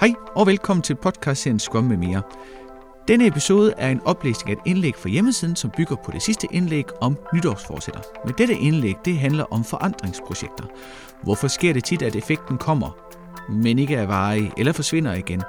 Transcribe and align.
Hej 0.00 0.14
og 0.36 0.46
velkommen 0.46 0.82
til 0.82 0.94
podcastserien 0.94 1.58
Scrum 1.58 1.84
med 1.84 1.96
mere. 1.96 2.22
Denne 3.08 3.26
episode 3.26 3.74
er 3.76 3.88
en 3.88 4.00
oplæsning 4.04 4.50
af 4.50 4.62
et 4.62 4.70
indlæg 4.70 4.96
fra 4.96 5.08
hjemmesiden, 5.08 5.56
som 5.56 5.70
bygger 5.76 5.96
på 6.04 6.10
det 6.12 6.22
sidste 6.22 6.46
indlæg 6.50 6.84
om 7.00 7.18
nytårsforsætter. 7.34 8.00
Men 8.24 8.34
dette 8.38 8.54
indlæg 8.54 8.94
det 9.04 9.18
handler 9.18 9.44
om 9.50 9.64
forandringsprojekter. 9.64 10.64
Hvorfor 11.22 11.48
sker 11.48 11.72
det 11.72 11.84
tit, 11.84 12.02
at 12.02 12.16
effekten 12.16 12.58
kommer, 12.58 12.96
men 13.50 13.78
ikke 13.78 13.94
er 13.94 14.06
varige 14.06 14.52
eller 14.56 14.72
forsvinder 14.72 15.14
igen? 15.14 15.42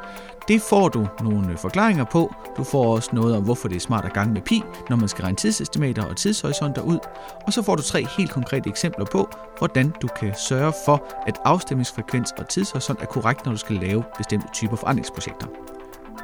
Det 0.48 0.62
får 0.62 0.90
du 0.90 1.08
nogle 1.24 1.52
øh, 1.52 1.58
forklaringer 1.58 2.04
på. 2.04 2.36
Du 2.58 2.64
får 2.64 2.96
også 2.96 3.10
noget 3.14 3.36
om, 3.36 3.44
hvorfor 3.44 3.68
det 3.68 3.76
er 3.76 3.80
smart 3.80 4.06
at 4.06 4.14
gange 4.14 4.34
med 4.34 4.42
pi, 4.42 4.62
når 4.90 4.96
man 4.96 5.10
skal 5.10 5.22
regne 5.22 5.38
tidsestimater 5.38 6.04
og 6.04 6.18
tidshorisonter 6.18 6.82
ud. 6.82 7.00
Og 7.48 7.54
så 7.54 7.62
får 7.62 7.76
du 7.76 7.82
tre 7.82 8.06
helt 8.18 8.32
konkrete 8.32 8.70
eksempler 8.70 9.06
på, 9.06 9.30
hvordan 9.58 9.94
du 10.02 10.08
kan 10.20 10.34
sørge 10.48 10.74
for, 10.86 11.24
at 11.28 11.38
afstemningsfrekvens 11.46 12.32
og 12.32 12.50
tidshorisont 12.50 13.02
er 13.02 13.06
korrekt, 13.06 13.46
når 13.46 13.52
du 13.52 13.58
skal 13.58 13.76
lave 13.76 14.04
bestemte 14.18 14.48
typer 14.54 14.76
forandringsprojekter. 14.76 15.48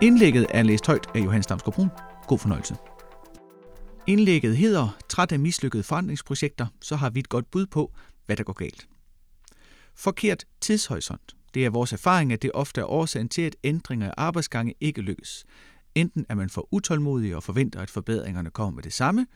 Indlægget 0.02 0.46
er 0.50 0.64
læst 0.64 0.88
højt 0.88 1.08
af 1.16 1.20
Johannes 1.20 1.48
Damsgaard 1.48 1.74
Brun. 1.74 1.90
God 2.28 2.40
fornøjelse. 2.40 2.76
Indlægget 4.08 4.58
hedder 4.58 4.98
Træt 5.10 5.32
af 5.32 5.40
mislykkede 5.40 5.84
forandringsprojekter, 5.84 6.68
så 6.82 6.96
har 6.96 7.10
vi 7.10 7.20
et 7.20 7.30
godt 7.30 7.52
bud 7.52 7.66
på, 7.66 7.92
hvad 8.26 8.36
der 8.36 8.44
går 8.44 8.54
galt. 8.54 8.88
Forkert 9.96 10.46
tidshorisont. 10.62 11.37
Det 11.54 11.66
er 11.66 11.70
vores 11.70 11.94
erfaring, 11.94 12.34
at 12.34 12.42
det 12.42 12.52
ofte 12.54 12.82
er 12.82 12.86
årsagen 12.86 13.30
til, 13.30 13.42
at 13.42 13.56
ændringer 13.64 14.08
af 14.08 14.14
arbejdsgange 14.18 14.74
ikke 14.82 15.02
lykkes. 15.02 15.46
Enten 15.96 16.26
er 16.30 16.36
man 16.36 16.50
for 16.50 16.68
utålmodig 16.72 17.36
og 17.36 17.44
forventer, 17.44 17.80
at 17.82 17.90
forbedringerne 17.90 18.50
kommer 18.50 18.76
med 18.76 18.84
det 18.84 18.94
samme, 18.94 19.28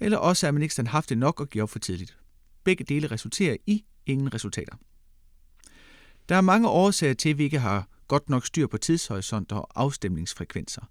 eller 0.00 0.18
også 0.18 0.46
er 0.46 0.50
man 0.50 0.62
ikke 0.62 0.88
haft 0.88 1.16
nok 1.16 1.40
og 1.40 1.48
giver 1.48 1.62
op 1.62 1.70
for 1.70 1.78
tidligt. 1.78 2.18
Begge 2.64 2.84
dele 2.84 3.06
resulterer 3.06 3.56
i 3.66 3.84
ingen 4.06 4.34
resultater. 4.34 4.76
Der 6.28 6.36
er 6.36 6.40
mange 6.40 6.68
årsager 6.68 7.14
til, 7.14 7.28
at 7.28 7.38
vi 7.38 7.44
ikke 7.44 7.58
har 7.58 7.88
godt 8.08 8.30
nok 8.30 8.46
styr 8.46 8.66
på 8.66 8.78
tidshorisonter 8.78 9.56
og 9.56 9.82
afstemningsfrekvenser. 9.82 10.82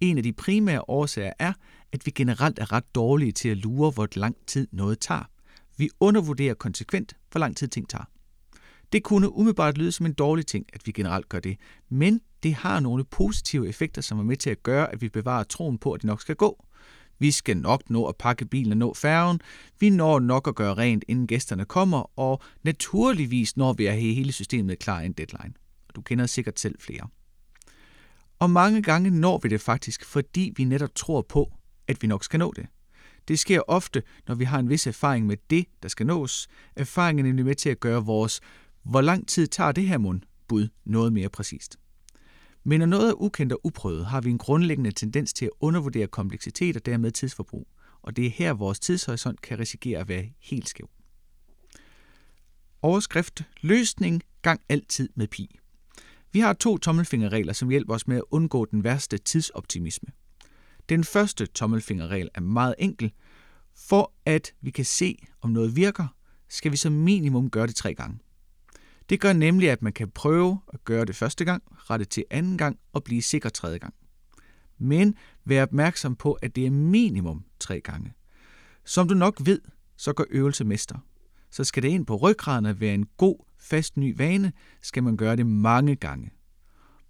En 0.00 0.16
af 0.16 0.22
de 0.22 0.32
primære 0.32 0.82
årsager 0.88 1.32
er, 1.38 1.52
at 1.92 2.06
vi 2.06 2.10
generelt 2.10 2.58
er 2.58 2.72
ret 2.72 2.94
dårlige 2.94 3.32
til 3.32 3.48
at 3.48 3.56
lure, 3.56 3.90
hvor 3.90 4.08
lang 4.16 4.36
tid 4.46 4.68
noget 4.72 5.00
tager. 5.00 5.30
Vi 5.76 5.88
undervurderer 6.00 6.54
konsekvent, 6.54 7.16
hvor 7.30 7.38
lang 7.38 7.56
tid 7.56 7.68
ting 7.68 7.88
tager. 7.88 8.04
Det 8.92 9.02
kunne 9.02 9.32
umiddelbart 9.32 9.78
lyde 9.78 9.92
som 9.92 10.06
en 10.06 10.12
dårlig 10.12 10.46
ting, 10.46 10.66
at 10.72 10.86
vi 10.86 10.92
generelt 10.92 11.28
gør 11.28 11.40
det, 11.40 11.56
men 11.88 12.20
det 12.42 12.54
har 12.54 12.80
nogle 12.80 13.04
positive 13.04 13.68
effekter, 13.68 14.02
som 14.02 14.18
er 14.18 14.22
med 14.22 14.36
til 14.36 14.50
at 14.50 14.62
gøre, 14.62 14.92
at 14.92 15.02
vi 15.02 15.08
bevarer 15.08 15.44
troen 15.44 15.78
på, 15.78 15.92
at 15.92 16.00
det 16.00 16.06
nok 16.06 16.20
skal 16.20 16.36
gå. 16.36 16.64
Vi 17.18 17.30
skal 17.30 17.56
nok 17.56 17.90
nå 17.90 18.04
at 18.04 18.16
pakke 18.16 18.44
bilen 18.44 18.72
og 18.72 18.78
nå 18.78 18.94
færgen. 18.94 19.40
Vi 19.80 19.90
når 19.90 20.18
nok 20.18 20.48
at 20.48 20.54
gøre 20.54 20.74
rent, 20.74 21.04
inden 21.08 21.26
gæsterne 21.26 21.64
kommer, 21.64 22.18
og 22.18 22.42
naturligvis 22.62 23.56
når 23.56 23.72
vi 23.72 23.86
at 23.86 23.92
have 23.92 24.14
hele 24.14 24.32
systemet 24.32 24.78
klar 24.78 25.00
en 25.00 25.12
deadline. 25.12 25.54
Du 25.96 26.02
kender 26.02 26.26
sikkert 26.26 26.60
selv 26.60 26.74
flere. 26.80 27.08
Og 28.38 28.50
mange 28.50 28.82
gange 28.82 29.10
når 29.10 29.38
vi 29.38 29.48
det 29.48 29.60
faktisk, 29.60 30.04
fordi 30.04 30.52
vi 30.56 30.64
netop 30.64 30.94
tror 30.94 31.22
på, 31.22 31.52
at 31.88 32.02
vi 32.02 32.06
nok 32.06 32.24
skal 32.24 32.38
nå 32.38 32.52
det. 32.56 32.66
Det 33.28 33.38
sker 33.38 33.60
ofte, 33.68 34.02
når 34.28 34.34
vi 34.34 34.44
har 34.44 34.58
en 34.58 34.70
vis 34.70 34.86
erfaring 34.86 35.26
med 35.26 35.36
det, 35.50 35.66
der 35.82 35.88
skal 35.88 36.06
nås. 36.06 36.48
Erfaringen 36.76 37.26
er 37.26 37.28
nemlig 37.28 37.44
med 37.44 37.54
til 37.54 37.68
at 37.68 37.80
gøre 37.80 38.04
vores 38.04 38.40
hvor 38.82 39.00
lang 39.00 39.28
tid 39.28 39.46
tager 39.46 39.72
det 39.72 39.88
her 39.88 39.98
mund? 39.98 40.20
Bud 40.48 40.68
noget 40.84 41.12
mere 41.12 41.28
præcist. 41.28 41.78
Men 42.64 42.80
når 42.80 42.86
noget 42.86 43.08
er 43.08 43.22
ukendt 43.22 43.52
og 43.52 43.60
uprøvet, 43.64 44.06
har 44.06 44.20
vi 44.20 44.30
en 44.30 44.38
grundlæggende 44.38 44.92
tendens 44.92 45.32
til 45.32 45.44
at 45.44 45.50
undervurdere 45.60 46.06
kompleksitet 46.06 46.76
og 46.76 46.86
dermed 46.86 47.10
tidsforbrug. 47.10 47.68
Og 48.02 48.16
det 48.16 48.26
er 48.26 48.30
her, 48.30 48.52
vores 48.52 48.80
tidshorisont 48.80 49.40
kan 49.40 49.58
risikere 49.58 50.00
at 50.00 50.08
være 50.08 50.30
helt 50.40 50.68
skæv. 50.68 50.90
Overskrift. 52.82 53.42
Løsning 53.60 54.22
gang 54.42 54.60
altid 54.68 55.08
med 55.14 55.28
pi. 55.28 55.58
Vi 56.32 56.40
har 56.40 56.52
to 56.52 56.78
tommelfingerregler, 56.78 57.52
som 57.52 57.68
hjælper 57.68 57.94
os 57.94 58.08
med 58.08 58.16
at 58.16 58.22
undgå 58.30 58.64
den 58.64 58.84
værste 58.84 59.18
tidsoptimisme. 59.18 60.08
Den 60.88 61.04
første 61.04 61.46
tommelfingerregel 61.46 62.28
er 62.34 62.40
meget 62.40 62.74
enkel. 62.78 63.12
For 63.76 64.12
at 64.24 64.54
vi 64.60 64.70
kan 64.70 64.84
se, 64.84 65.18
om 65.40 65.50
noget 65.50 65.76
virker, 65.76 66.06
skal 66.48 66.72
vi 66.72 66.76
som 66.76 66.92
minimum 66.92 67.50
gøre 67.50 67.66
det 67.66 67.74
tre 67.74 67.94
gange. 67.94 68.18
Det 69.10 69.20
gør 69.20 69.32
nemlig, 69.32 69.70
at 69.70 69.82
man 69.82 69.92
kan 69.92 70.10
prøve 70.10 70.60
at 70.72 70.84
gøre 70.84 71.04
det 71.04 71.16
første 71.16 71.44
gang, 71.44 71.62
rette 71.70 72.04
til 72.04 72.24
anden 72.30 72.58
gang 72.58 72.78
og 72.92 73.04
blive 73.04 73.22
sikker 73.22 73.48
tredje 73.48 73.78
gang. 73.78 73.94
Men 74.78 75.14
vær 75.44 75.62
opmærksom 75.62 76.16
på, 76.16 76.32
at 76.32 76.56
det 76.56 76.66
er 76.66 76.70
minimum 76.70 77.44
tre 77.60 77.80
gange. 77.80 78.12
Som 78.84 79.08
du 79.08 79.14
nok 79.14 79.36
ved, 79.44 79.60
så 79.96 80.12
går 80.12 80.26
øvelse 80.30 80.64
mester. 80.64 80.98
Så 81.50 81.64
skal 81.64 81.82
det 81.82 81.88
ind 81.88 82.06
på 82.06 82.16
ryggraden 82.16 82.66
at 82.66 82.80
være 82.80 82.94
en 82.94 83.06
god, 83.16 83.36
fast 83.58 83.96
ny 83.96 84.16
vane, 84.16 84.52
skal 84.82 85.02
man 85.02 85.16
gøre 85.16 85.36
det 85.36 85.46
mange 85.46 85.96
gange. 85.96 86.30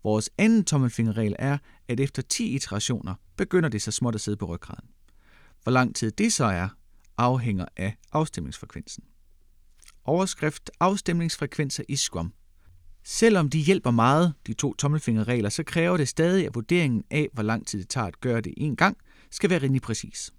Vores 0.04 0.30
anden 0.38 0.64
tommelfingerregel 0.64 1.36
er, 1.38 1.58
at 1.88 2.00
efter 2.00 2.22
10 2.22 2.54
iterationer 2.54 3.14
begynder 3.36 3.68
det 3.68 3.82
så 3.82 3.90
småt 3.90 4.14
at 4.14 4.20
sidde 4.20 4.36
på 4.36 4.46
ryggraden. 4.46 4.88
Hvor 5.62 5.72
lang 5.72 5.96
tid 5.96 6.10
det 6.10 6.32
så 6.32 6.44
er, 6.44 6.68
afhænger 7.16 7.64
af 7.76 7.96
afstemningsfrekvensen. 8.12 9.04
Overskrift 10.04 10.70
Afstemningsfrekvenser 10.80 11.82
i 11.88 11.96
Scrum. 11.96 12.32
Selvom 13.04 13.50
de 13.50 13.58
hjælper 13.58 13.90
meget, 13.90 14.34
de 14.46 14.52
to 14.52 14.74
tommelfingerregler, 14.74 15.48
så 15.48 15.62
kræver 15.62 15.96
det 15.96 16.08
stadig, 16.08 16.46
at 16.46 16.54
vurderingen 16.54 17.04
af, 17.10 17.28
hvor 17.32 17.42
lang 17.42 17.66
tid 17.66 17.78
det 17.78 17.88
tager 17.88 18.06
at 18.06 18.20
gøre 18.20 18.40
det 18.40 18.54
en 18.56 18.76
gang, 18.76 18.96
skal 19.30 19.50
være 19.50 19.62
rimelig 19.62 19.82
præcis. 19.82 20.32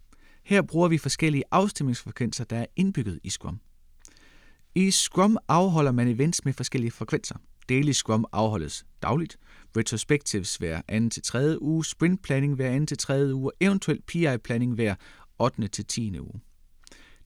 Her 0.44 0.62
bruger 0.62 0.88
vi 0.88 0.98
forskellige 0.98 1.44
afstemningsfrekvenser, 1.52 2.44
der 2.44 2.58
er 2.58 2.66
indbygget 2.76 3.20
i 3.24 3.30
Scrum. 3.30 3.60
I 4.76 4.92
Scrum 4.92 5.38
afholder 5.48 5.92
man 5.92 6.08
events 6.08 6.46
med 6.46 6.54
forskellige 6.54 6.92
frekvenser. 6.92 7.36
Daily 7.70 7.92
Scrum 7.92 8.26
afholdes 8.32 8.86
dagligt, 9.02 9.38
retrospectives 9.78 10.56
hver 10.56 10.82
anden 10.88 11.10
til 11.10 11.24
tredje 11.24 11.62
uge, 11.62 11.86
sprint 11.86 12.24
planning 12.24 12.56
hver 12.56 12.70
anden 12.70 12.88
til 12.88 12.98
tredje 12.98 13.36
uge, 13.36 13.52
og 13.52 13.54
eventuelt 13.60 14.06
PI 14.06 14.38
planning 14.44 14.74
hver 14.74 14.96
8. 15.40 15.68
til 15.68 15.86
10. 15.86 16.20
uge. 16.20 16.40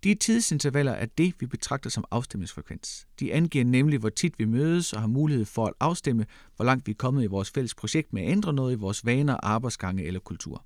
De 0.06 0.16
tidsintervaller 0.16 0.92
er 0.92 1.06
det, 1.06 1.36
vi 1.40 1.46
betragter 1.46 1.90
som 1.90 2.06
afstemningsfrekvens. 2.12 3.08
De 3.20 3.34
angiver 3.34 3.66
nemlig, 3.66 4.00
hvor 4.00 4.10
tit 4.10 4.40
vi 4.40 4.46
mødes 4.46 4.94
og 4.94 5.00
har 5.00 5.08
mulighed 5.08 5.46
for 5.46 5.66
at 5.66 5.74
afstemme, 5.80 6.26
hvor 6.56 6.66
langt 6.66 6.88
vi 6.88 6.92
er 6.92 6.96
kommet 6.96 7.24
i 7.24 7.28
vores 7.28 7.52
fælles 7.52 7.76
projekt 7.76 8.14
med 8.14 8.22
at 8.22 8.30
ændre 8.30 8.54
noget 8.54 8.74
i 8.74 8.76
vores 8.76 9.06
vaner, 9.06 9.38
arbejdsgange 9.44 10.04
eller 10.04 10.20
kultur. 10.20 10.66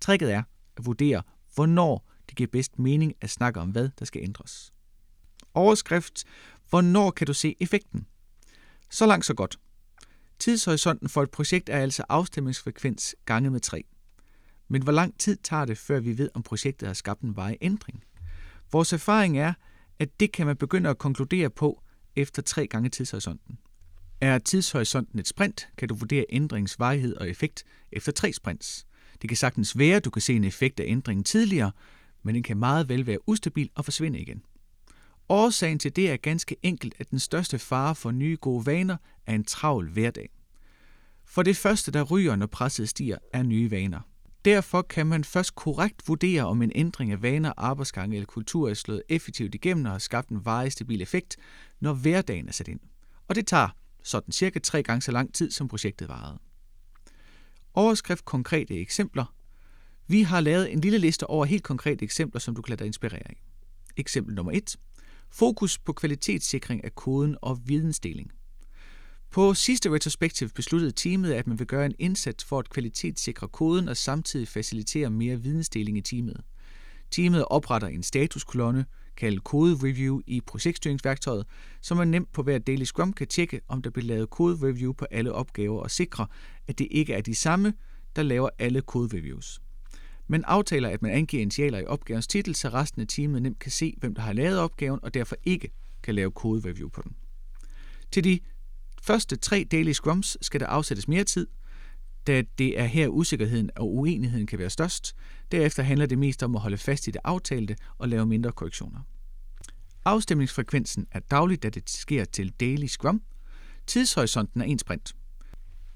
Tricket 0.00 0.32
er 0.32 0.42
at 0.76 0.86
vurdere, 0.86 1.22
hvornår 1.54 2.10
det 2.28 2.36
giver 2.36 2.46
bedst 2.52 2.78
mening 2.78 3.14
at 3.20 3.30
snakke 3.30 3.60
om, 3.60 3.70
hvad 3.70 3.88
der 3.98 4.04
skal 4.04 4.22
ændres. 4.22 4.72
Overskrift. 5.54 6.24
Hvornår 6.70 7.10
kan 7.10 7.26
du 7.26 7.34
se 7.34 7.56
effekten? 7.60 8.06
Så 8.90 9.06
langt 9.06 9.26
så 9.26 9.34
godt. 9.34 9.58
Tidshorisonten 10.38 11.08
for 11.08 11.22
et 11.22 11.30
projekt 11.30 11.68
er 11.68 11.78
altså 11.78 12.04
afstemningsfrekvens 12.08 13.14
ganget 13.24 13.52
med 13.52 13.60
3. 13.60 13.84
Men 14.68 14.82
hvor 14.82 14.92
lang 14.92 15.18
tid 15.18 15.36
tager 15.36 15.64
det, 15.64 15.78
før 15.78 16.00
vi 16.00 16.18
ved, 16.18 16.30
om 16.34 16.42
projektet 16.42 16.86
har 16.86 16.94
skabt 16.94 17.20
en 17.20 17.36
varig 17.36 17.56
ændring? 17.60 18.04
Vores 18.72 18.92
erfaring 18.92 19.38
er, 19.38 19.52
at 19.98 20.20
det 20.20 20.32
kan 20.32 20.46
man 20.46 20.56
begynde 20.56 20.90
at 20.90 20.98
konkludere 20.98 21.50
på 21.50 21.82
efter 22.16 22.42
tre 22.42 22.66
gange 22.66 22.88
tidshorisonten. 22.88 23.58
Er 24.20 24.38
tidshorisonten 24.38 25.18
et 25.18 25.28
sprint, 25.28 25.68
kan 25.78 25.88
du 25.88 25.94
vurdere 25.94 26.24
ændringens 26.30 26.78
varighed 26.78 27.16
og 27.16 27.28
effekt 27.28 27.64
efter 27.92 28.12
tre 28.12 28.32
sprints. 28.32 28.86
Det 29.22 29.30
kan 29.30 29.36
sagtens 29.36 29.78
være, 29.78 29.96
at 29.96 30.04
du 30.04 30.10
kan 30.10 30.22
se 30.22 30.34
en 30.34 30.44
effekt 30.44 30.80
af 30.80 30.84
ændringen 30.86 31.24
tidligere, 31.24 31.72
men 32.22 32.34
den 32.34 32.42
kan 32.42 32.56
meget 32.56 32.88
vel 32.88 33.06
være 33.06 33.28
ustabil 33.28 33.70
og 33.74 33.84
forsvinde 33.84 34.20
igen. 34.20 34.42
Årsagen 35.28 35.78
til 35.78 35.96
det 35.96 36.10
er 36.10 36.16
ganske 36.16 36.56
enkelt, 36.62 36.94
at 36.98 37.10
den 37.10 37.18
største 37.18 37.58
fare 37.58 37.94
for 37.94 38.10
nye 38.10 38.36
gode 38.40 38.66
vaner 38.66 38.96
er 39.26 39.34
en 39.34 39.44
travl 39.44 39.90
hverdag. 39.90 40.30
For 41.24 41.42
det 41.42 41.56
første, 41.56 41.90
der 41.90 42.02
ryger, 42.02 42.36
når 42.36 42.46
presset 42.46 42.88
stiger, 42.88 43.18
er 43.32 43.42
nye 43.42 43.70
vaner. 43.70 44.00
Derfor 44.44 44.82
kan 44.82 45.06
man 45.06 45.24
først 45.24 45.54
korrekt 45.54 46.08
vurdere, 46.08 46.42
om 46.42 46.62
en 46.62 46.72
ændring 46.74 47.12
af 47.12 47.22
vaner, 47.22 47.52
arbejdsgange 47.56 48.16
eller 48.16 48.26
kultur 48.26 48.70
er 48.70 48.74
slået 48.74 49.02
effektivt 49.08 49.54
igennem 49.54 49.84
og 49.84 49.90
har 49.90 49.98
skabt 49.98 50.28
en 50.28 50.44
varig 50.44 50.72
stabil 50.72 51.02
effekt, 51.02 51.36
når 51.80 51.92
hverdagen 51.92 52.48
er 52.48 52.52
sat 52.52 52.68
ind. 52.68 52.80
Og 53.28 53.34
det 53.34 53.46
tager 53.46 53.68
sådan 54.02 54.32
cirka 54.32 54.58
tre 54.58 54.82
gange 54.82 55.02
så 55.02 55.12
lang 55.12 55.34
tid, 55.34 55.50
som 55.50 55.68
projektet 55.68 56.08
varede. 56.08 56.38
Overskrift 57.74 58.24
konkrete 58.24 58.80
eksempler. 58.80 59.34
Vi 60.06 60.22
har 60.22 60.40
lavet 60.40 60.72
en 60.72 60.80
lille 60.80 60.98
liste 60.98 61.26
over 61.26 61.44
helt 61.44 61.62
konkrete 61.62 62.04
eksempler, 62.04 62.40
som 62.40 62.54
du 62.54 62.62
kan 62.62 62.70
lade 62.70 62.78
dig 62.78 62.86
inspirere 62.86 63.28
af. 63.28 63.42
Eksempel 63.96 64.34
nummer 64.34 64.52
1. 64.52 64.76
Fokus 65.30 65.78
på 65.78 65.92
kvalitetssikring 65.92 66.84
af 66.84 66.94
koden 66.94 67.36
og 67.42 67.58
vidensdeling. 67.68 68.32
På 69.30 69.54
sidste 69.54 69.90
retrospektiv 69.90 70.48
besluttede 70.48 70.92
teamet, 70.92 71.32
at 71.32 71.46
man 71.46 71.58
vil 71.58 71.66
gøre 71.66 71.86
en 71.86 71.94
indsats 71.98 72.44
for 72.44 72.58
at 72.58 72.70
kvalitetssikre 72.70 73.48
koden 73.48 73.88
og 73.88 73.96
samtidig 73.96 74.48
facilitere 74.48 75.10
mere 75.10 75.42
vidensdeling 75.42 75.98
i 75.98 76.00
teamet. 76.00 76.40
Teamet 77.10 77.44
opretter 77.50 77.88
en 77.88 78.02
statuskolonne, 78.02 78.84
kaldet 79.16 79.42
Code 79.42 79.78
Review 79.82 80.20
i 80.26 80.40
projektstyringsværktøjet, 80.40 81.46
så 81.80 81.94
man 81.94 82.08
nemt 82.08 82.32
på 82.32 82.42
hver 82.42 82.58
daily 82.58 82.82
scrum 82.82 83.12
kan 83.12 83.26
tjekke, 83.26 83.60
om 83.68 83.82
der 83.82 83.90
bliver 83.90 84.06
lavet 84.06 84.28
code 84.28 84.68
review 84.68 84.92
på 84.92 85.06
alle 85.10 85.32
opgaver 85.32 85.80
og 85.80 85.90
sikre, 85.90 86.26
at 86.66 86.78
det 86.78 86.88
ikke 86.90 87.14
er 87.14 87.20
de 87.20 87.34
samme, 87.34 87.74
der 88.16 88.22
laver 88.22 88.48
alle 88.58 88.80
code 88.80 89.16
reviews. 89.16 89.60
Man 90.26 90.44
aftaler, 90.44 90.88
at 90.88 91.02
man 91.02 91.10
angiver 91.10 91.42
initialer 91.42 91.78
i 91.78 91.86
opgavens 91.86 92.26
titel, 92.26 92.54
så 92.54 92.68
resten 92.68 93.00
af 93.00 93.08
teamet 93.08 93.42
nemt 93.42 93.58
kan 93.58 93.70
se, 93.70 93.94
hvem 93.98 94.14
der 94.14 94.22
har 94.22 94.32
lavet 94.32 94.58
opgaven 94.58 95.00
og 95.02 95.14
derfor 95.14 95.36
ikke 95.44 95.70
kan 96.02 96.14
lave 96.14 96.30
code 96.30 96.68
review 96.68 96.88
på 96.88 97.02
den. 97.02 97.12
Til 98.12 98.24
de 98.24 98.40
første 99.00 99.36
tre 99.36 99.66
daily 99.70 99.92
scrums 99.92 100.38
skal 100.42 100.60
der 100.60 100.66
afsættes 100.66 101.08
mere 101.08 101.24
tid, 101.24 101.46
da 102.26 102.42
det 102.58 102.80
er 102.80 102.84
her 102.84 103.08
usikkerheden 103.08 103.70
og 103.76 103.94
uenigheden 103.96 104.46
kan 104.46 104.58
være 104.58 104.70
størst. 104.70 105.14
Derefter 105.52 105.82
handler 105.82 106.06
det 106.06 106.18
mest 106.18 106.42
om 106.42 106.54
at 106.54 106.60
holde 106.60 106.78
fast 106.78 107.06
i 107.06 107.10
det 107.10 107.20
aftalte 107.24 107.76
og 107.98 108.08
lave 108.08 108.26
mindre 108.26 108.52
korrektioner. 108.52 109.00
Afstemningsfrekvensen 110.04 111.06
er 111.10 111.20
dagligt, 111.20 111.62
da 111.62 111.68
det 111.68 111.90
sker 111.90 112.24
til 112.24 112.50
daily 112.60 112.86
scrum. 112.86 113.22
Tidshorisonten 113.86 114.60
er 114.60 114.64
en 114.64 114.78
sprint. 114.78 115.14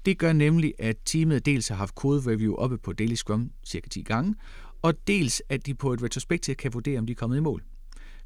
Det 0.05 0.17
gør 0.17 0.33
nemlig, 0.33 0.73
at 0.79 0.97
teamet 1.05 1.45
dels 1.45 1.67
har 1.67 1.75
haft 1.75 1.95
code 1.95 2.31
review 2.31 2.55
oppe 2.55 2.77
på 2.77 2.93
Daily 2.93 3.13
Scrum 3.13 3.51
cirka 3.65 3.89
10 3.89 4.01
gange, 4.01 4.35
og 4.81 5.07
dels 5.07 5.41
at 5.49 5.65
de 5.65 5.75
på 5.75 5.93
et 5.93 6.03
retrospektiv 6.03 6.55
kan 6.55 6.73
vurdere, 6.73 6.99
om 6.99 7.05
de 7.05 7.11
er 7.11 7.15
kommet 7.15 7.37
i 7.37 7.39
mål. 7.39 7.63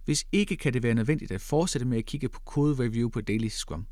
Hvis 0.05 0.25
ikke, 0.31 0.55
kan 0.55 0.73
det 0.73 0.83
være 0.83 0.93
nødvendigt 0.93 1.31
at 1.31 1.41
fortsætte 1.41 1.87
med 1.87 1.97
at 1.97 2.05
kigge 2.05 2.29
på 2.29 2.39
code 2.45 2.83
review 2.83 3.09
på 3.09 3.21
Daily 3.21 3.47
Scrum. 3.47 3.87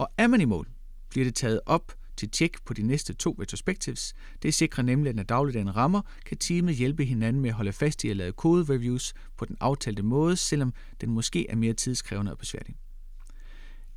Og 0.00 0.08
er 0.18 0.26
man 0.26 0.40
i 0.40 0.44
mål, 0.44 0.68
bliver 1.10 1.24
det 1.24 1.34
taget 1.34 1.60
op 1.66 1.92
til 2.16 2.30
tjek 2.30 2.56
på 2.64 2.74
de 2.74 2.82
næste 2.82 3.14
to 3.14 3.36
retrospectives. 3.40 4.14
Det 4.42 4.54
sikrer 4.54 4.84
nemlig, 4.84 5.10
at 5.10 5.16
når 5.16 5.22
dagligdagen 5.22 5.76
rammer, 5.76 6.02
kan 6.26 6.38
teamet 6.38 6.74
hjælpe 6.74 7.04
hinanden 7.04 7.42
med 7.42 7.50
at 7.50 7.56
holde 7.56 7.72
fast 7.72 8.04
i 8.04 8.08
at 8.08 8.16
lave 8.16 8.32
kode 8.32 8.74
reviews 8.74 9.14
på 9.36 9.44
den 9.44 9.56
aftalte 9.60 10.02
måde, 10.02 10.36
selvom 10.36 10.74
den 11.00 11.10
måske 11.10 11.50
er 11.50 11.56
mere 11.56 11.72
tidskrævende 11.72 12.32
og 12.32 12.38
besværlig. 12.38 12.76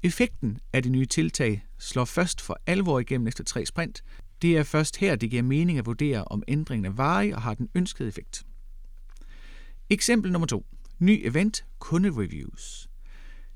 Effekten 0.04 0.60
af 0.74 0.84
det 0.84 0.92
nye 0.92 1.06
tiltag 1.06 1.66
slår 1.80 2.06
først 2.06 2.42
for 2.42 2.60
alvor 2.68 3.00
igennem 3.00 3.28
efter 3.28 3.44
tre 3.44 3.66
sprint. 3.66 4.04
Det 4.42 4.58
er 4.58 4.64
først 4.64 4.98
her, 4.98 5.16
det 5.16 5.30
giver 5.30 5.44
mening 5.44 5.78
at 5.80 5.86
vurdere, 5.86 6.26
om 6.26 6.44
ændringen 6.48 6.86
er 6.86 6.96
varig 6.96 7.36
og 7.36 7.42
har 7.42 7.54
den 7.54 7.70
ønskede 7.76 8.10
effekt. 8.10 8.44
Eksempel 9.90 10.32
nummer 10.32 10.48
to. 10.48 10.66
Ny 11.00 11.22
event, 11.28 11.66
kundereviews. 11.80 12.90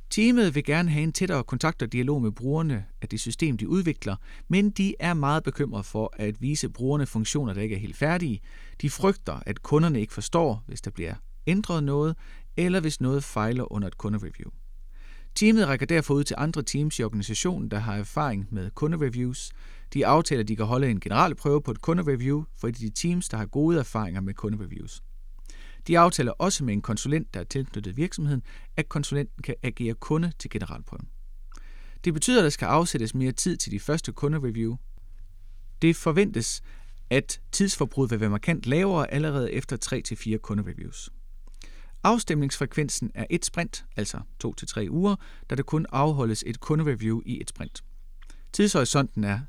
Teamet 0.10 0.56
vil 0.56 0.64
gerne 0.64 0.90
have 0.90 1.04
en 1.04 1.12
tættere 1.12 1.44
kontakt 1.44 1.82
og 1.82 1.94
dialog 1.94 2.22
med 2.22 2.32
brugerne 2.32 2.86
af 3.02 3.10
det 3.10 3.20
system, 3.20 3.58
de 3.58 3.70
udvikler, 3.70 4.16
men 4.48 4.70
de 4.70 4.96
er 5.00 5.14
meget 5.14 5.44
bekymrede 5.44 5.84
for 5.84 6.14
at 6.18 6.42
vise 6.42 6.70
brugerne 6.70 7.06
funktioner, 7.06 7.54
der 7.54 7.62
ikke 7.62 7.76
er 7.76 7.80
helt 7.80 7.98
færdige. 7.98 8.40
De 8.82 8.90
frygter, 8.90 9.40
at 9.46 9.64
kunderne 9.64 10.02
ikke 10.02 10.14
forstår, 10.14 10.64
hvis 10.68 10.82
der 10.82 10.92
bliver 10.92 11.16
ændret 11.48 11.84
noget, 11.84 12.16
eller 12.58 12.80
hvis 12.80 13.02
noget 13.02 13.24
fejler 13.24 13.72
under 13.72 13.88
et 13.88 13.98
kundereview. 13.98 14.52
Teamet 15.36 15.68
rækker 15.68 15.86
derfor 15.86 16.14
ud 16.14 16.24
til 16.24 16.36
andre 16.40 16.64
teams 16.64 17.00
i 17.00 17.04
organisationen, 17.04 17.72
der 17.72 17.80
har 17.80 17.96
erfaring 17.96 18.48
med 18.52 18.72
kundereviews. 18.72 19.52
De 19.94 20.06
aftaler, 20.06 20.42
at 20.42 20.48
de 20.48 20.56
kan 20.56 20.66
holde 20.66 20.90
en 20.90 21.00
generel 21.00 21.36
prøve 21.36 21.62
på 21.62 21.72
et 21.72 21.82
kundereview 21.82 22.44
for 22.58 22.68
de 22.68 22.90
teams, 22.90 23.30
der 23.30 23.38
har 23.38 23.46
gode 23.46 23.80
erfaringer 23.80 24.22
med 24.22 24.34
kundereviews. 24.34 25.04
De 25.88 26.00
aftaler 26.00 26.32
også 26.32 26.64
med 26.64 26.74
en 26.74 26.82
konsulent, 26.82 27.34
der 27.34 27.40
er 27.40 27.44
tilknyttet 27.44 27.98
virksomheden, 27.98 28.44
at 28.78 28.90
konsulenten 28.90 29.44
kan 29.44 29.56
agere 29.64 29.94
kunde 29.94 30.32
til 30.40 30.50
generalprøven. 30.50 31.08
Det 32.04 32.14
betyder, 32.14 32.40
at 32.40 32.44
der 32.44 32.50
skal 32.50 32.66
afsættes 32.66 33.16
mere 33.16 33.32
tid 33.32 33.58
til 33.58 33.72
de 33.72 33.80
første 33.80 34.12
kundereview. 34.12 34.76
Det 35.82 35.96
forventes, 35.96 36.62
at 37.10 37.42
tidsforbruget 37.52 38.12
vil 38.12 38.20
være 38.20 38.30
markant 38.30 38.66
lavere 38.66 39.12
allerede 39.14 39.52
efter 39.54 40.04
3-4 40.36 40.38
kundereviews. 40.38 41.10
Afstemningsfrekvensen 42.04 43.12
er 43.16 43.26
et 43.30 43.46
sprint, 43.46 43.86
altså 43.96 44.18
2-3 44.46 44.90
uger, 44.90 45.16
da 45.50 45.56
der 45.56 45.64
kun 45.64 45.86
afholdes 45.92 46.44
et 46.48 46.60
kundereview 46.60 47.22
i 47.26 47.42
et 47.42 47.50
sprint. 47.50 47.84
Tidshorisonten 48.54 49.24
er 49.24 49.40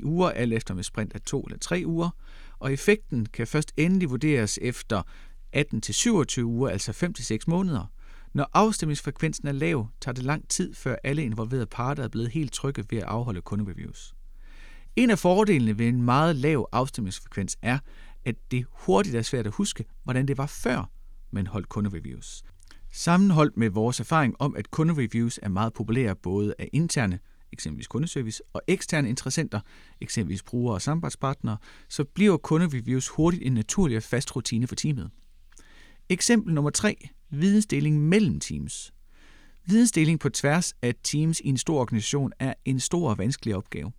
6-9 0.00 0.04
uger, 0.04 0.30
alt 0.30 0.52
efter 0.52 0.74
med 0.74 0.82
sprint 0.82 1.12
af 1.14 1.20
2 1.20 1.42
eller 1.42 1.58
3 1.58 1.82
uger, 1.86 2.10
og 2.58 2.72
effekten 2.72 3.26
kan 3.26 3.46
først 3.46 3.72
endelig 3.76 4.10
vurderes 4.10 4.58
efter 4.62 5.02
18-27 5.56 6.42
uger, 6.42 6.68
altså 6.68 7.12
5-6 7.18 7.44
måneder. 7.46 7.86
Når 8.32 8.50
afstemningsfrekvensen 8.52 9.48
er 9.48 9.52
lav, 9.52 9.88
tager 10.00 10.14
det 10.14 10.24
lang 10.24 10.48
tid, 10.48 10.74
før 10.74 10.96
alle 11.04 11.24
involverede 11.24 11.66
parter 11.66 12.04
er 12.04 12.08
blevet 12.08 12.30
helt 12.30 12.52
trygge 12.52 12.84
ved 12.90 12.98
at 12.98 13.04
afholde 13.04 13.40
kundereviews. 13.40 14.14
En 14.96 15.10
af 15.10 15.18
fordelene 15.18 15.78
ved 15.78 15.88
en 15.88 16.02
meget 16.02 16.36
lav 16.36 16.68
afstemningsfrekvens 16.72 17.56
er, 17.62 17.78
at 18.24 18.34
det 18.50 18.66
hurtigt 18.70 19.16
er 19.16 19.22
svært 19.22 19.46
at 19.46 19.52
huske, 19.54 19.84
hvordan 20.04 20.28
det 20.28 20.38
var 20.38 20.46
før 20.46 20.90
men 21.34 21.46
holdt 21.46 21.68
kundereviews. 21.68 22.42
Sammenholdt 22.92 23.56
med 23.56 23.70
vores 23.70 24.00
erfaring 24.00 24.34
om, 24.38 24.56
at 24.56 24.70
kundereviews 24.70 25.38
er 25.42 25.48
meget 25.48 25.72
populære 25.72 26.16
både 26.16 26.54
af 26.58 26.68
interne, 26.72 27.18
eksempelvis 27.52 27.86
kundeservice, 27.86 28.42
og 28.52 28.62
eksterne 28.66 29.08
interessenter, 29.08 29.60
eksempelvis 30.00 30.42
brugere 30.42 30.74
og 30.74 30.82
samarbejdspartnere, 30.82 31.56
så 31.88 32.04
bliver 32.04 32.36
kundereviews 32.36 33.08
hurtigt 33.08 33.42
en 33.42 33.52
naturlig 33.52 33.96
og 33.96 34.02
fast 34.02 34.36
rutine 34.36 34.66
for 34.66 34.74
teamet. 34.74 35.10
Eksempel 36.08 36.54
nummer 36.54 36.70
3. 36.70 37.08
Vidensdeling 37.30 38.00
mellem 38.00 38.40
teams. 38.40 38.92
Vidensdeling 39.66 40.20
på 40.20 40.28
tværs 40.28 40.74
af 40.82 40.94
teams 41.02 41.40
i 41.40 41.48
en 41.48 41.56
stor 41.56 41.80
organisation 41.80 42.32
er 42.38 42.54
en 42.64 42.80
stor 42.80 43.10
og 43.10 43.18
vanskelig 43.18 43.56
opgave. 43.56 43.92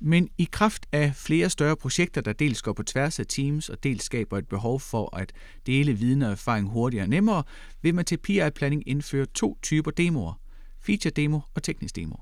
Men 0.00 0.28
i 0.38 0.48
kraft 0.52 0.86
af 0.92 1.14
flere 1.14 1.50
større 1.50 1.76
projekter, 1.76 2.20
der 2.20 2.32
dels 2.32 2.62
går 2.62 2.72
på 2.72 2.82
tværs 2.82 3.18
af 3.18 3.26
teams 3.26 3.68
og 3.68 3.82
dels 3.82 4.04
skaber 4.04 4.38
et 4.38 4.48
behov 4.48 4.80
for 4.80 5.16
at 5.16 5.32
dele 5.66 5.92
viden 5.92 6.22
og 6.22 6.30
erfaring 6.30 6.68
hurtigere 6.68 7.04
og 7.04 7.08
nemmere, 7.08 7.42
vil 7.82 7.94
man 7.94 8.04
til 8.04 8.16
PI-planning 8.16 8.88
indføre 8.88 9.26
to 9.26 9.58
typer 9.62 9.90
demoer. 9.90 10.40
Feature 10.80 11.12
demo 11.16 11.40
og 11.54 11.62
teknisk 11.62 11.96
demo. 11.96 12.16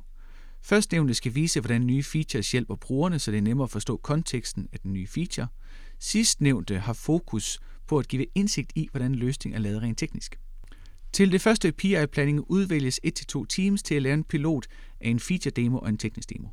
Førstnævnte 0.62 1.14
skal 1.14 1.34
vise, 1.34 1.60
hvordan 1.60 1.86
nye 1.86 2.02
features 2.02 2.52
hjælper 2.52 2.76
brugerne, 2.76 3.18
så 3.18 3.30
det 3.30 3.38
er 3.38 3.42
nemmere 3.42 3.64
at 3.64 3.70
forstå 3.70 3.96
konteksten 3.96 4.68
af 4.72 4.78
den 4.80 4.92
nye 4.92 5.06
feature. 5.06 5.48
Sidstnævnte 5.98 6.78
har 6.78 6.92
fokus 6.92 7.60
på 7.88 7.98
at 7.98 8.08
give 8.08 8.26
indsigt 8.34 8.72
i, 8.74 8.88
hvordan 8.90 9.14
løsningen 9.14 9.56
er 9.56 9.62
lavet 9.62 9.82
rent 9.82 9.98
teknisk. 9.98 10.38
Til 11.12 11.32
det 11.32 11.40
første 11.40 11.72
PI-planning 11.72 12.44
udvælges 12.50 13.00
1-2 13.06 13.44
teams 13.48 13.82
til 13.82 13.94
at 13.94 14.02
lave 14.02 14.14
en 14.14 14.24
pilot 14.24 14.66
af 15.00 15.08
en 15.08 15.20
feature 15.20 15.50
demo 15.50 15.78
og 15.78 15.88
en 15.88 15.98
teknisk 15.98 16.30
demo. 16.30 16.48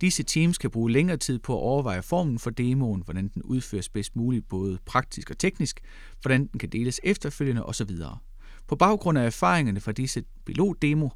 Disse 0.00 0.22
teams 0.22 0.58
kan 0.58 0.70
bruge 0.70 0.90
længere 0.90 1.16
tid 1.16 1.38
på 1.38 1.52
at 1.52 1.62
overveje 1.62 2.02
formen 2.02 2.38
for 2.38 2.50
demoen, 2.50 3.02
hvordan 3.04 3.28
den 3.28 3.42
udføres 3.42 3.88
bedst 3.88 4.16
muligt 4.16 4.48
både 4.48 4.78
praktisk 4.86 5.30
og 5.30 5.38
teknisk, 5.38 5.80
hvordan 6.22 6.46
den 6.46 6.58
kan 6.58 6.68
deles 6.68 7.00
efterfølgende 7.02 7.66
osv. 7.66 7.90
På 8.66 8.76
baggrund 8.76 9.18
af 9.18 9.26
erfaringerne 9.26 9.80
fra 9.80 9.92
disse 9.92 10.24
pilotdemo 10.46 11.08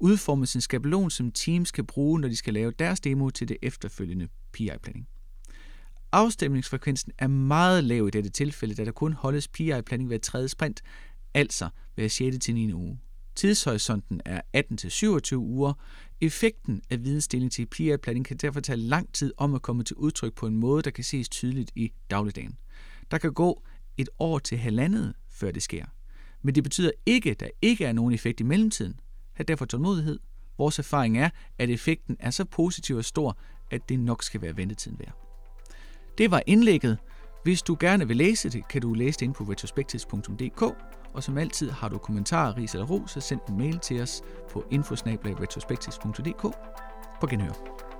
udformes 0.00 0.54
en 0.54 0.60
skabelon, 0.60 1.10
som 1.10 1.32
teams 1.32 1.70
kan 1.70 1.86
bruge, 1.86 2.20
når 2.20 2.28
de 2.28 2.36
skal 2.36 2.54
lave 2.54 2.72
deres 2.78 3.00
demo 3.00 3.30
til 3.30 3.48
det 3.48 3.56
efterfølgende 3.62 4.28
PI-planning. 4.52 5.08
Afstemningsfrekvensen 6.12 7.12
er 7.18 7.26
meget 7.26 7.84
lav 7.84 8.06
i 8.06 8.10
dette 8.10 8.30
tilfælde, 8.30 8.74
da 8.74 8.84
der 8.84 8.92
kun 8.92 9.12
holdes 9.12 9.48
PI-planning 9.48 10.06
hver 10.06 10.18
tredje 10.18 10.48
sprint, 10.48 10.82
altså 11.34 11.68
hver 11.94 12.08
6. 12.08 12.38
til 12.38 12.54
9. 12.54 12.72
uge. 12.72 12.98
Tidshorisonten 13.34 14.20
er 14.24 14.40
18-27 15.32 15.36
uger. 15.36 15.72
Effekten 16.20 16.82
af 16.90 17.04
vidensdeling 17.04 17.52
til 17.52 17.66
PI-planning 17.66 18.26
kan 18.26 18.36
derfor 18.36 18.60
tage 18.60 18.76
lang 18.76 19.12
tid 19.12 19.32
om 19.36 19.54
at 19.54 19.62
komme 19.62 19.84
til 19.84 19.96
udtryk 19.96 20.34
på 20.34 20.46
en 20.46 20.56
måde, 20.56 20.82
der 20.82 20.90
kan 20.90 21.04
ses 21.04 21.28
tydeligt 21.28 21.72
i 21.74 21.92
dagligdagen. 22.10 22.56
Der 23.10 23.18
kan 23.18 23.32
gå 23.32 23.62
et 23.96 24.08
år 24.18 24.38
til 24.38 24.58
halvandet, 24.58 25.14
før 25.28 25.50
det 25.50 25.62
sker. 25.62 25.84
Men 26.42 26.54
det 26.54 26.62
betyder 26.62 26.90
ikke, 27.06 27.30
at 27.30 27.40
der 27.40 27.48
ikke 27.62 27.84
er 27.84 27.92
nogen 27.92 28.14
effekt 28.14 28.40
i 28.40 28.44
mellemtiden. 28.44 29.00
Hav 29.32 29.44
derfor 29.44 29.64
tålmodighed. 29.64 30.18
Vores 30.58 30.78
erfaring 30.78 31.18
er, 31.18 31.30
at 31.58 31.70
effekten 31.70 32.16
er 32.20 32.30
så 32.30 32.44
positiv 32.44 32.96
og 32.96 33.04
stor, 33.04 33.38
at 33.70 33.88
det 33.88 34.00
nok 34.00 34.22
skal 34.22 34.42
være 34.42 34.56
ventetiden 34.56 34.98
værd. 34.98 35.31
Det 36.18 36.30
var 36.30 36.42
indlægget. 36.46 36.98
Hvis 37.44 37.62
du 37.62 37.76
gerne 37.80 38.08
vil 38.08 38.16
læse 38.16 38.50
det, 38.50 38.68
kan 38.68 38.82
du 38.82 38.94
læse 38.94 39.20
det 39.20 39.26
ind 39.26 39.34
på 39.34 39.44
retrospectives.dk, 39.44 40.62
og 41.14 41.22
som 41.22 41.38
altid 41.38 41.70
har 41.70 41.88
du 41.88 41.98
kommentarer, 41.98 42.56
ris 42.56 42.74
eller 42.74 42.86
ro, 42.86 43.06
så 43.06 43.20
send 43.20 43.40
en 43.48 43.58
mail 43.58 43.78
til 43.78 44.02
os 44.02 44.22
på 44.50 44.64
infosnablag.retrospectives.dk. 44.70 46.42
På 47.20 47.26
genhør. 47.26 47.91